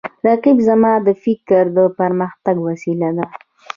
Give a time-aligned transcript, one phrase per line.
[0.27, 3.25] رقیب زما د فکر د پرمختګ وسیله ده